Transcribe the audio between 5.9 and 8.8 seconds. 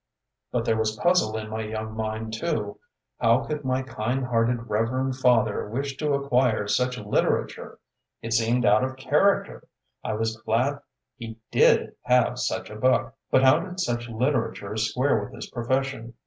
to acquire such literature? It seemed